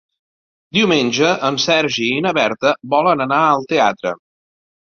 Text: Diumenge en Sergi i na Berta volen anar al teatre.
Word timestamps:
Diumenge 0.77 1.29
en 1.51 1.59
Sergi 1.65 2.07
i 2.15 2.23
na 2.29 2.33
Berta 2.39 2.73
volen 2.97 3.25
anar 3.27 3.43
al 3.51 3.69
teatre. 3.75 4.17